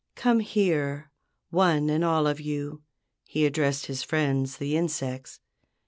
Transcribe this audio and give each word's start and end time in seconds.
"Come 0.15 0.39
here, 0.39 1.11
one 1.51 1.87
and 1.91 2.03
all 2.03 2.25
of 2.25 2.39
you," 2.39 2.81
he 3.27 3.45
addressed 3.45 3.85
his 3.85 4.01
friends, 4.01 4.57
the 4.57 4.75
insects. 4.75 5.39